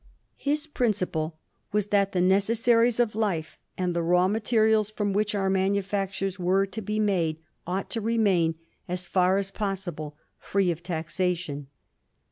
[0.39, 1.37] His principle
[1.71, 6.09] was that the necessaries of life and the raw materials fi om which our manufec
[6.09, 8.55] tures were to be made ought to remain,
[8.87, 11.67] as £Eff as possible, fi^e of taxation.